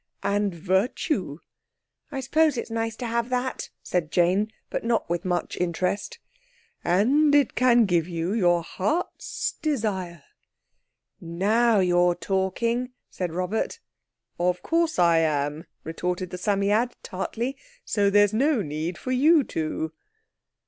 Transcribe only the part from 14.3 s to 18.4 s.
"Of course I am," retorted the Psammead tartly, "so there's